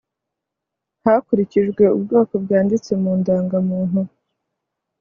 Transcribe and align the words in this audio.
hakurikijwe 1.03 1.83
ubwoko 1.97 2.33
bwanditswe 2.43 2.93
mu 3.01 3.11
ndangamuntu 3.19 3.99